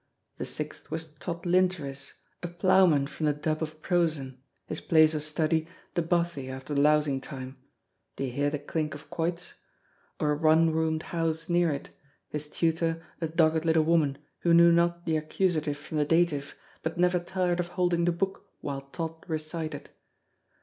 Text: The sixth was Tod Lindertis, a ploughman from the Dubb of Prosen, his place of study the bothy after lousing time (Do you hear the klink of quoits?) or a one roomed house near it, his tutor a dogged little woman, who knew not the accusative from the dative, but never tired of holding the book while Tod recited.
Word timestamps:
The 0.39 0.47
sixth 0.47 0.89
was 0.89 1.13
Tod 1.13 1.43
Lindertis, 1.45 2.13
a 2.41 2.47
ploughman 2.47 3.05
from 3.05 3.27
the 3.27 3.33
Dubb 3.35 3.61
of 3.61 3.83
Prosen, 3.83 4.41
his 4.65 4.81
place 4.81 5.13
of 5.13 5.21
study 5.21 5.67
the 5.93 6.01
bothy 6.01 6.49
after 6.49 6.73
lousing 6.73 7.21
time 7.21 7.57
(Do 8.15 8.23
you 8.23 8.31
hear 8.31 8.49
the 8.49 8.57
klink 8.57 8.95
of 8.95 9.11
quoits?) 9.11 9.53
or 10.19 10.31
a 10.31 10.35
one 10.37 10.71
roomed 10.71 11.03
house 11.03 11.49
near 11.49 11.69
it, 11.69 11.91
his 12.29 12.49
tutor 12.49 13.05
a 13.21 13.27
dogged 13.27 13.63
little 13.63 13.83
woman, 13.83 14.17
who 14.39 14.55
knew 14.55 14.71
not 14.71 15.05
the 15.05 15.17
accusative 15.17 15.77
from 15.77 15.99
the 15.99 16.05
dative, 16.05 16.55
but 16.81 16.97
never 16.97 17.19
tired 17.19 17.59
of 17.59 17.67
holding 17.67 18.05
the 18.05 18.11
book 18.11 18.49
while 18.61 18.81
Tod 18.81 19.23
recited. 19.27 19.91